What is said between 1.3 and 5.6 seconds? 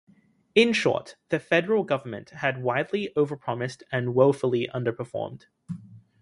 federal government had "widely over-promised and woefully underperformed".